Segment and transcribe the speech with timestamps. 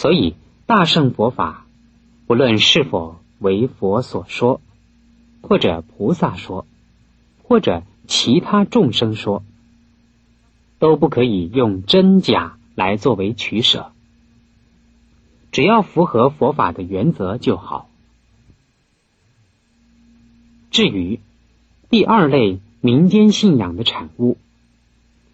[0.00, 1.66] 所以大圣佛法，
[2.26, 4.62] 不论是否为佛所说，
[5.42, 6.64] 或者菩萨说，
[7.42, 9.42] 或者其他众生说，
[10.78, 13.92] 都不可以用真假来作为取舍。
[15.52, 17.90] 只要符合佛法的原则就好。
[20.70, 21.20] 至于
[21.90, 24.38] 第二类民间信仰的产物，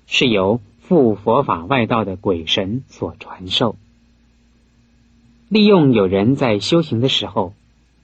[0.09, 3.77] 是由附佛法外道的鬼神所传授，
[5.49, 7.55] 利用有人在修行的时候，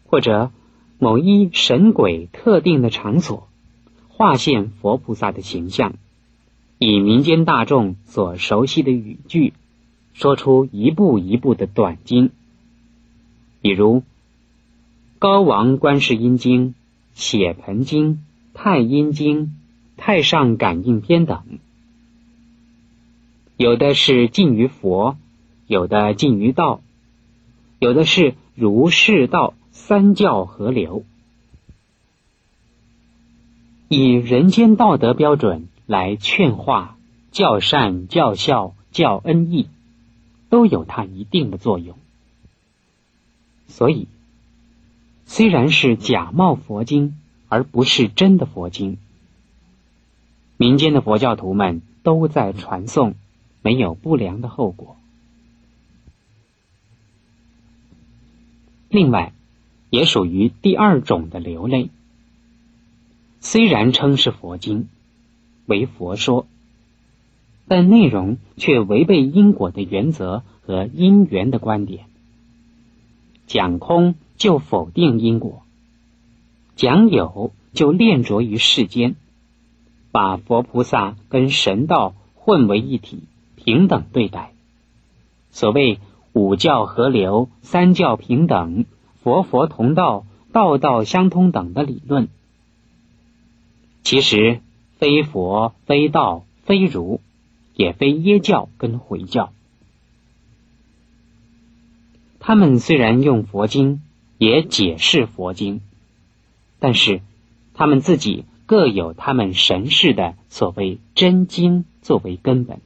[0.06, 0.50] 或者
[0.98, 3.48] 某一神鬼特定的场所，
[4.08, 5.94] 化现佛菩萨的形象，
[6.78, 9.52] 以民间大众所熟悉的语句。
[10.14, 12.32] 说出一步一步的短经，
[13.62, 14.00] 比如
[15.18, 16.66] 《高王观世音经》
[17.14, 18.08] 《血盆经》
[18.52, 19.38] 《太阴经》
[19.96, 21.42] 《太上感应篇》等，
[23.56, 25.16] 有的是近于佛，
[25.66, 26.82] 有的近于道，
[27.82, 31.02] 有的是儒释道三教合流，
[33.88, 36.96] 以人间道德标准来劝化、
[37.32, 39.66] 教善、教孝、教恩义。
[40.48, 41.96] 都有它一定的作用，
[43.66, 44.06] 所以
[45.26, 47.16] 虽然是假冒佛经，
[47.48, 48.96] 而不是真的佛经，
[50.56, 53.16] 民间的佛教徒们都在传颂，
[53.60, 54.96] 没有不良的后果。
[58.92, 59.32] 另外，
[59.88, 61.88] 也属于第二种的流类，
[63.40, 64.88] 虽然称是佛经，
[65.64, 66.46] 为佛说。
[67.66, 72.04] 但内容却违背因果的原则和因缘的观点。
[73.46, 75.62] 讲空就否定因果，
[76.76, 79.14] 讲有就恋着于世间，
[80.10, 83.22] 把佛菩萨跟神道混为一体，
[83.56, 84.52] 平等对待。
[85.50, 85.98] 所谓
[86.32, 88.86] 五教合流、三教平等、
[89.22, 92.28] 佛佛同道、道道相通等的理论，
[94.02, 94.60] 其实
[94.98, 97.20] 非佛、非道、非儒。
[97.74, 99.50] 也非耶教跟回教，
[102.38, 104.02] 他们虽然用佛经，
[104.36, 105.80] 也解释佛经，
[106.78, 107.22] 但是
[107.72, 112.82] 他们自己各有他们神事的所谓真经作为根本。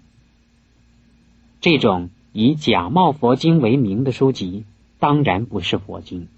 [1.61, 4.65] 这种以假冒佛经为名的书籍，
[4.99, 6.29] 当然不是佛经。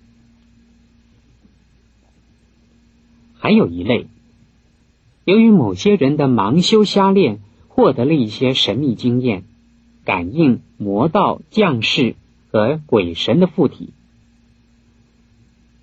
[3.38, 4.06] 还有一类，
[5.25, 7.41] 由于某些人的盲修瞎练。
[7.78, 9.44] 获得了一些神秘经验，
[10.04, 12.16] 感应魔道将士
[12.50, 13.91] 和鬼神的附体。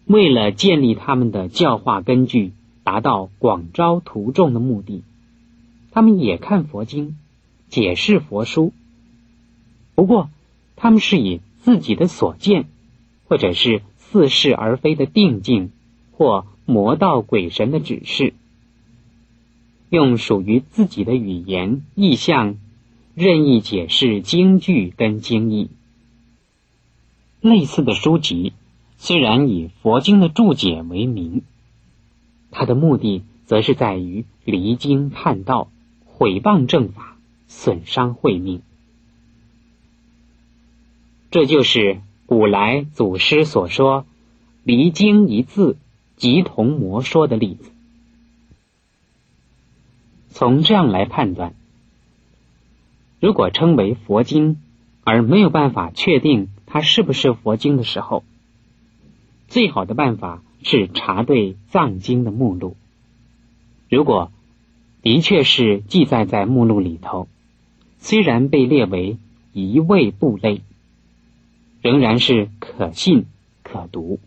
[0.05, 2.51] 为了建立他们的教化根据，
[2.83, 5.03] 达到广招徒众的目的，
[5.91, 7.15] 他们也看佛经，
[7.69, 8.73] 解释佛书。
[9.95, 10.29] 不过，
[10.75, 12.67] 他们是以自己的所见，
[13.27, 15.71] 或者是似是而非的定境，
[16.11, 18.33] 或魔道鬼神的指示。
[19.89, 22.57] 用属于自己的语言意象，
[23.13, 25.69] 任意解释经句跟经义。
[27.39, 28.53] 类似的书籍
[28.97, 31.43] 虽然以佛经的注解为名，
[32.51, 35.69] 它的目的则是在于离经叛道、
[36.05, 37.17] 毁谤正法、
[37.47, 38.61] 损伤慧命。
[41.35, 44.05] 这就是古来祖师所说
[44.63, 45.75] “离经一字
[46.15, 47.73] 即同魔说”的例子。
[50.29, 51.53] 从这样来判断，
[53.19, 54.61] 如果称为佛经，
[55.03, 58.23] 而没有办法确定它是不是佛经的时候，
[59.49, 62.77] 最好的办法是查对藏经的目录。
[63.89, 64.31] 如果
[65.01, 67.27] 的确是记载在目录里头，
[67.97, 69.17] 虽然被列为
[69.51, 70.61] 一位部类，
[71.85, 73.27] 仍然是可信
[73.61, 74.19] 可读。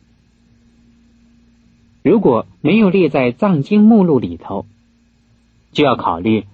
[2.04, 4.64] 如果没有列在藏经目录里头，
[5.72, 6.46] 就要考虑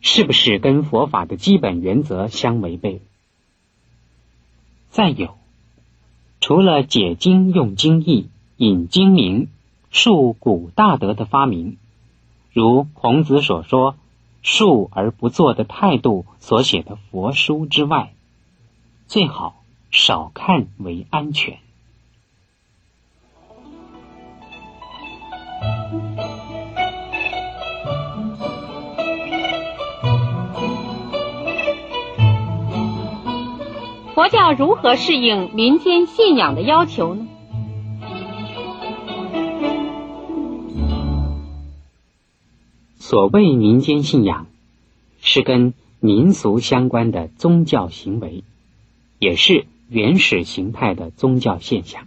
[0.00, 3.02] 是不是跟佛法的基本原则相违背。
[4.88, 5.34] 再有，
[6.40, 9.48] 除了解经用经义、引经名、
[9.90, 11.76] 述古大德的发明，
[12.54, 13.96] 如孔子所说
[14.40, 18.14] “述而不作”的态度所写的佛书之外，
[19.08, 19.57] 最好
[19.90, 21.58] 少看为安全。
[34.14, 37.26] 佛教如何适应民间信仰的要求呢？
[42.98, 44.46] 所谓民间信仰，
[45.22, 48.42] 是跟民俗相关的宗教行为，
[49.18, 52.06] 也是原始形态的宗教现象。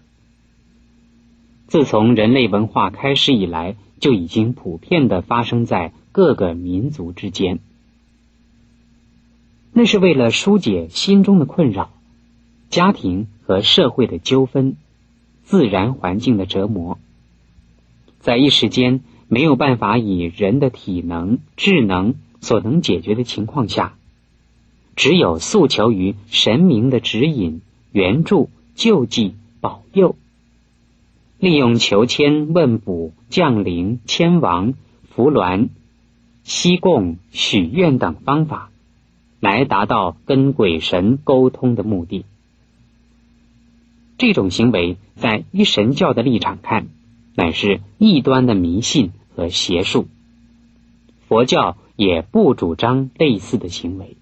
[1.68, 7.60] 自从人类文化开始以来，就已经普遍的发生在各个民族之间。
[9.74, 11.92] 那是为了疏解心中的困扰、
[12.70, 14.76] 家庭和社会的纠纷、
[15.44, 17.00] 自然环境的折磨，
[18.20, 23.96] 在一时间没有办法以人的体能、智能所能解决的情况下，
[24.98, 27.62] 只有诉求于神明的指引、
[27.92, 30.16] 援助、救济、保佑。
[31.40, 34.76] 利用求签、问卜、降临、迁王、
[35.10, 35.70] 扶鸾、
[36.44, 38.70] 西供、许愿等方法，
[39.40, 42.26] 来达到跟鬼神沟通的目的。
[44.20, 46.90] 这种行为，在一神教的立场看，
[47.34, 50.08] 乃是异端的迷信和邪术。
[51.28, 54.16] 佛教也不主张类似的行为。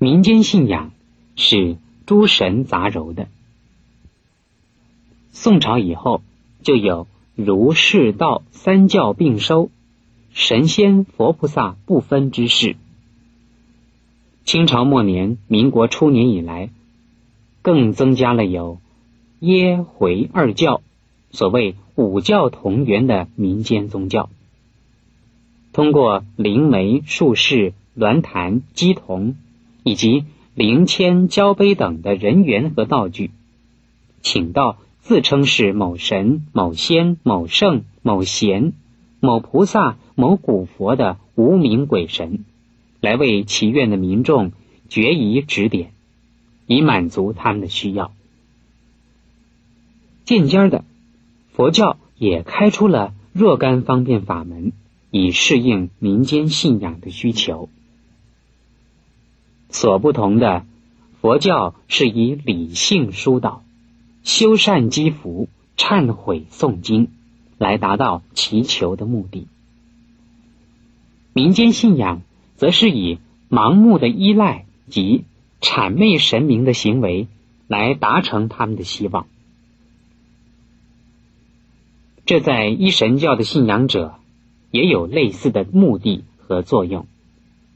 [0.00, 0.90] 民间信仰
[1.36, 1.76] 是。
[2.06, 3.28] 诸神杂糅的。
[5.30, 6.22] 宋朝以后，
[6.60, 7.06] 就有
[7.36, 9.70] 儒释道三教并收，
[10.32, 12.74] 神仙佛菩萨不分之势。
[14.44, 16.70] 清朝末年、民国初年以来，
[17.62, 18.80] 更增加了有
[19.38, 20.82] 耶回二教，
[21.30, 24.28] 所谓五教同源的民间宗教。
[25.72, 29.36] 通过灵媒、术士、鸾坛、鸡童
[29.82, 30.24] 以及。
[30.52, 33.30] 灵签、交杯等的人员和道具，
[34.20, 38.72] 请到自称是某神、某仙、某圣、某贤、
[39.20, 42.44] 某菩萨、某古佛的无名鬼神，
[43.00, 44.50] 来为祈愿的民众
[44.88, 45.92] 决疑指点，
[46.66, 48.12] 以满足他们的需要。
[50.24, 50.84] 渐渐的，
[51.54, 54.72] 佛教也开出了若干方便法门，
[55.12, 57.70] 以适应民间信仰的需求。
[59.72, 60.66] 所不同的，
[61.20, 63.62] 佛教是以理性疏导、
[64.24, 67.08] 修善积福、忏悔诵经
[67.56, 69.46] 来达到祈求的目的；
[71.32, 72.22] 民间信仰
[72.56, 75.24] 则是以盲目的依赖及
[75.60, 77.28] 谄媚神明的行为
[77.68, 79.28] 来达成他们的希望。
[82.26, 84.14] 这在一神教的信仰者
[84.72, 87.06] 也有类似的目的和作用，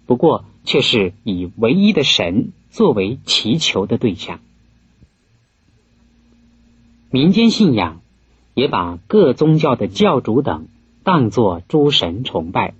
[0.06, 0.44] 不过。
[0.64, 4.40] 却是以唯一的神作为祈求的对象。
[7.11, 8.00] 民间信仰
[8.55, 10.66] 也把各宗教的教主等
[11.05, 12.75] 当作诸神崇拜。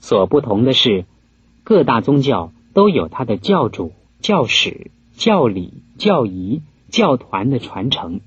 [0.00, 1.06] 所不同的是，
[1.64, 8.20] 各大宗教都有他的教主、教史、教理、教仪、教团的传承。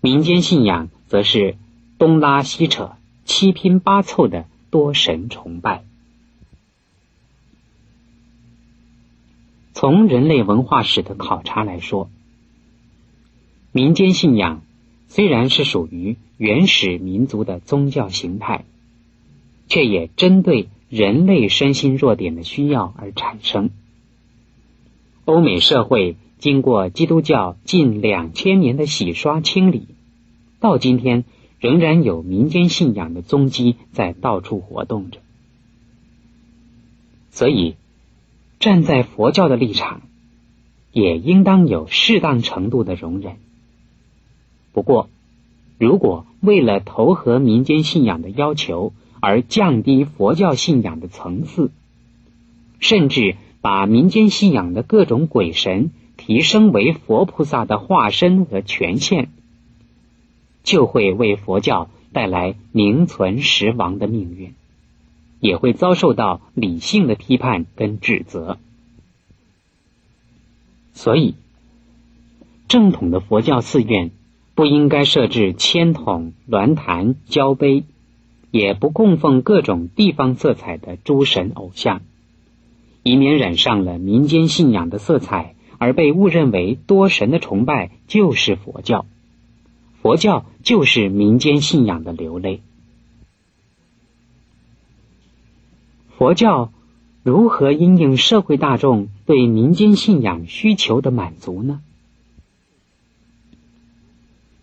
[0.00, 1.56] 民间信仰则是
[1.98, 2.92] 东拉西扯、
[3.24, 5.84] 七拼八凑的多神崇拜。
[9.76, 12.08] 从人类文化史的考察来说，
[13.72, 14.62] 民间信仰
[15.08, 18.64] 虽然是属于原始民族的宗教形态，
[19.66, 23.70] 却也针对人类身心弱点的需要而产生。
[25.24, 29.88] 欧美社会经过基督教近两千年的洗刷清理，
[30.60, 31.24] 到今天
[31.58, 35.18] 仍然有民间信仰的踪迹在到处活动着，
[37.32, 37.74] 所以。
[38.58, 40.02] 站在佛教的立场，
[40.92, 43.36] 也应当有适当程度的容忍。
[44.72, 45.08] 不过，
[45.78, 51.70] 如果为了投合民间信仰的要求而降低佛教信仰的层次，
[52.80, 59.30] 甚至把民间信仰的各种鬼神提升为佛菩萨的化身和权限，
[60.62, 64.54] 就会为佛教带来名存实亡的命运。
[65.44, 68.56] 也会遭受到理性的批判跟指责，
[70.94, 71.34] 所以
[72.66, 74.10] 正统的佛教寺院
[74.54, 77.84] 不应该设置签筒、鸾坛、交杯，
[78.52, 82.00] 也不供奉各种地方色彩的诸神偶像，
[83.02, 89.04] 以免染上了民间信仰的色彩，而被误认为多神的崇拜就是佛教，
[90.00, 92.62] 佛教就是民间信仰的流泪。
[96.24, 96.72] 佛教
[97.22, 101.82] 如何因应社会大众对民间信仰需求的满足呢？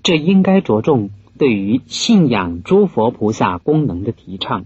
[0.02, 4.66] 这应该着重对于信仰诸佛菩萨功能的提倡，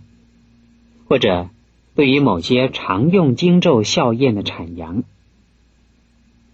[1.10, 1.50] 或者
[1.96, 5.04] 对于某些常用经咒效验的阐扬，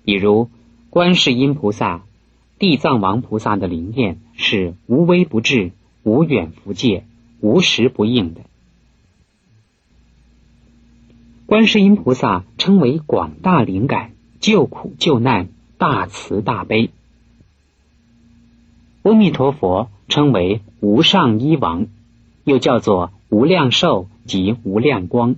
[0.03, 0.49] 比如
[0.89, 2.01] 观世音菩萨、
[2.57, 5.71] 地藏王菩萨的灵验是无微不至、
[6.01, 7.03] 无远弗届、
[7.41, 8.41] 无时不应的。
[11.51, 16.91] 观世音菩萨称为广大灵感、救苦救难、大慈大悲。
[19.03, 21.87] 阿弥陀佛称为无上一王，
[22.45, 25.35] 又叫做无量寿及无量光。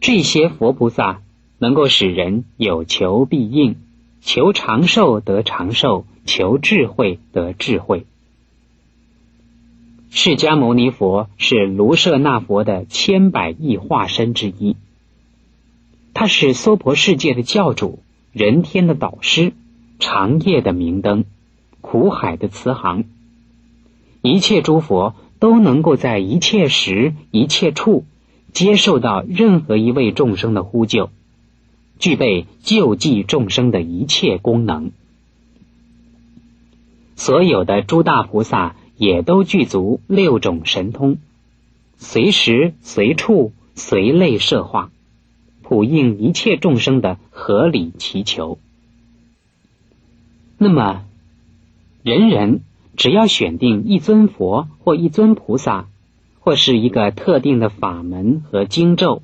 [0.00, 1.20] 这些佛菩萨
[1.58, 3.76] 能够使人有求必应，
[4.22, 8.06] 求长寿得长寿，求智慧得智慧。
[10.10, 14.76] 释迦牟尼佛是卢舍那佛的千百亿化身之一，
[16.14, 18.00] 他是娑婆世界的教主，
[18.32, 19.52] 人天的导师，
[19.98, 21.24] 长夜的明灯，
[21.80, 23.04] 苦海的慈航。
[24.22, 28.04] 一切诸佛都能够在一切时、一切处。
[28.52, 31.10] 接受到任何一位众生的呼救，
[31.98, 34.92] 具备救济众生的一切功能。
[37.16, 41.18] 所有的诸大菩萨也都具足六种神通，
[41.96, 44.90] 随时随处随类设化，
[45.62, 48.58] 普应一切众生的合理祈求。
[50.58, 51.04] 那么，
[52.02, 52.60] 人人
[52.96, 55.86] 只要选定一尊佛或一尊菩萨。
[56.38, 59.20] 或是一个特定的法门和经咒，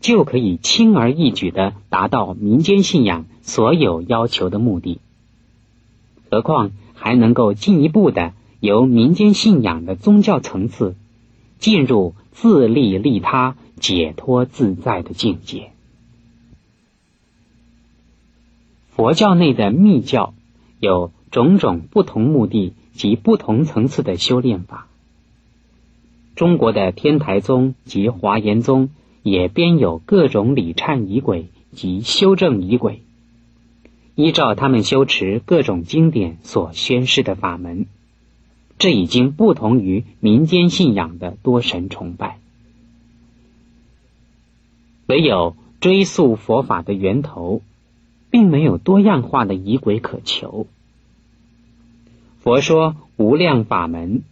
[0.00, 4.98] 就可以轻而易举的达到民间信仰所有要求的目的。
[6.30, 8.32] 何况还能够进一步的
[8.62, 10.94] 由民间信仰的宗教层次，
[11.58, 15.72] 进入自利利他、解脱自在的境界。
[18.94, 20.32] 佛教内的密教
[20.78, 24.86] 有种种不同目的及不同层次的修炼法。
[26.36, 28.90] 中国的天台宗及华严宗
[29.24, 33.02] 也编有各种礼忏仪轨及修正仪轨，
[34.14, 37.86] 依照他们修持各种经典所宣示的法门，
[38.78, 42.38] 这已经不同于民间信仰的多神崇拜。
[45.06, 47.62] 唯有追溯佛法的源头，
[48.30, 50.66] 并没有多样化的仪轨可求。
[52.40, 54.22] 佛说无量法门。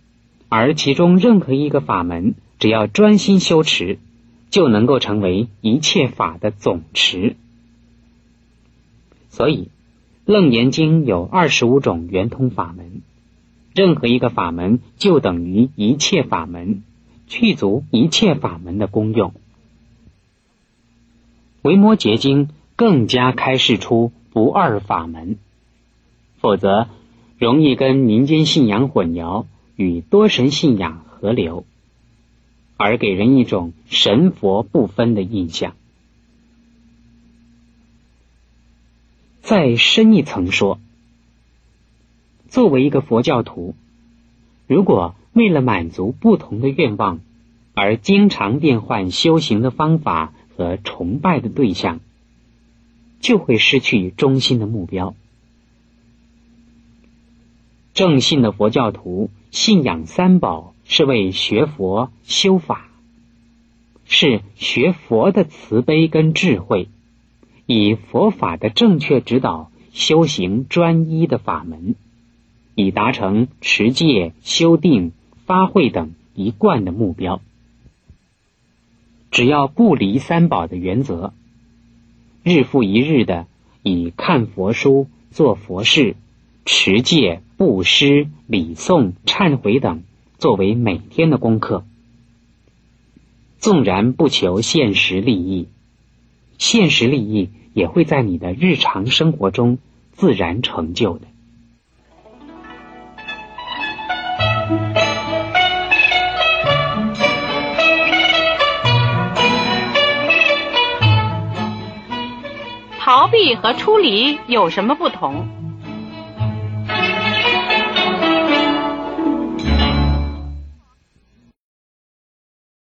[0.53, 4.01] 而其中任何一个法门，只要专心修持，
[4.51, 7.37] 就能够成为一切法的总持。
[9.29, 9.69] 所以，
[10.33, 13.01] 《楞严经》有二十五种圆通法门，
[13.75, 16.83] 任何一个法门就等于一切法门，
[17.27, 19.31] 具足一切法门的功用。
[21.63, 22.47] 《维摩诘经》
[22.77, 25.39] 更加开示出不二法门，
[26.39, 26.89] 否则
[27.39, 29.47] 容易跟民间信仰混淆。
[29.77, 31.65] 与多神信仰合流，
[32.77, 35.75] 而给人一种神佛不分的印象。
[39.41, 40.79] 再深一层说，
[42.51, 43.75] 作为一个佛教徒，
[44.67, 47.21] 如果为了满足不同的愿望
[47.73, 52.01] 而经常变换修行的方法和崇拜的对象，
[53.21, 55.15] 就会失去中心的目标。
[57.95, 59.31] 正信的佛教徒。
[59.53, 62.89] 信仰三宝是为学佛修法，
[64.05, 66.89] 是学佛的慈悲跟智慧，
[67.67, 71.97] 以佛法的正确指导修行专一的法门，
[72.81, 75.13] 以达成持戒、修定、
[75.47, 77.41] 发慧等一贯的目标。
[79.31, 81.33] 只要不离三宝的原则，
[82.43, 83.47] 日复一日的
[83.83, 86.17] 以看佛书、做佛事、
[86.65, 87.43] 持戒。
[87.61, 90.03] 布施、礼诵、忏悔等
[90.39, 91.85] 作为每天的功课，
[93.59, 95.69] 纵然不求现实利益，
[96.57, 99.77] 现实利益也会在你的日常生活中
[100.13, 101.27] 自然成就的。
[113.31, 115.60] 逃避和出离有什么不同？